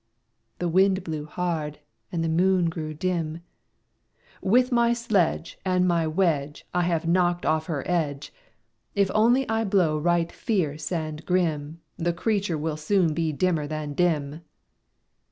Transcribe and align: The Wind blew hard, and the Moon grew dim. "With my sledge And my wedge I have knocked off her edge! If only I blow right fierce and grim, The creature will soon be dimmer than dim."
The 0.57 0.67
Wind 0.67 1.03
blew 1.03 1.27
hard, 1.27 1.77
and 2.11 2.23
the 2.23 2.27
Moon 2.27 2.71
grew 2.71 2.91
dim. 2.91 3.43
"With 4.41 4.71
my 4.71 4.93
sledge 4.93 5.59
And 5.63 5.87
my 5.87 6.07
wedge 6.07 6.65
I 6.73 6.81
have 6.85 7.07
knocked 7.07 7.45
off 7.45 7.67
her 7.67 7.83
edge! 7.87 8.33
If 8.95 9.11
only 9.13 9.47
I 9.47 9.63
blow 9.63 9.99
right 9.99 10.31
fierce 10.31 10.91
and 10.91 11.23
grim, 11.23 11.81
The 11.97 12.13
creature 12.13 12.57
will 12.57 12.77
soon 12.77 13.13
be 13.13 13.31
dimmer 13.31 13.67
than 13.67 13.93
dim." 13.93 14.41